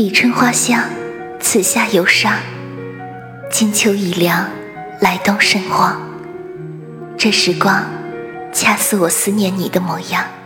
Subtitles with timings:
[0.00, 0.82] 彼春花香
[1.40, 2.40] 此夏犹伤
[3.50, 4.48] 金秋已凉
[4.98, 6.00] 来冬甚荒
[7.18, 7.84] 这时光
[8.50, 10.39] 恰似我思念你的模样。